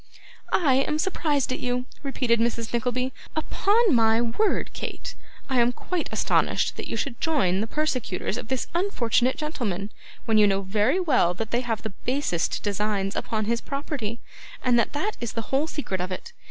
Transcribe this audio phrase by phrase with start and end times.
[0.51, 2.73] 'I am surprised at you,' repeated Mrs.
[2.73, 5.13] Nickleby; 'upon my word, Kate,
[5.47, 9.91] I am quite astonished that you should join the persecutors of this unfortunate gentleman,
[10.25, 14.17] when you know very well that they have the basest designs upon his property,
[14.63, 16.33] and that that is the whole secret of it.